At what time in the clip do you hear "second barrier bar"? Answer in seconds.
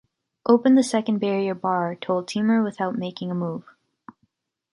0.81-1.93